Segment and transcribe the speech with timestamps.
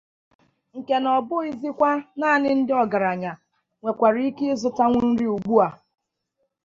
[0.77, 3.31] nke na ọ bụzịkwa naanị ndị ọgaranya
[3.79, 5.67] nwekwara ike ịzụtanwu nri ugbua.